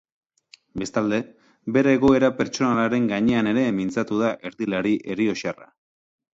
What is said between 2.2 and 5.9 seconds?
pertsonalaren gainean ere mintzatu da erdilari erioxarra.